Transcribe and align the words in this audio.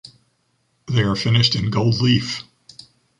They 0.87 1.03
are 1.03 1.15
finished 1.15 1.55
in 1.55 1.69
gold 1.69 2.01
leaf. 2.01 2.41